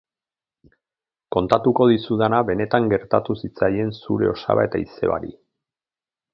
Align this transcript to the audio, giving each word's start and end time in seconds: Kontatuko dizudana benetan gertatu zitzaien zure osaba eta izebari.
Kontatuko 1.35 1.87
dizudana 1.91 2.39
benetan 2.49 2.89
gertatu 2.95 3.37
zitzaien 3.43 3.95
zure 4.01 4.33
osaba 4.35 4.67
eta 4.71 4.85
izebari. 4.89 5.35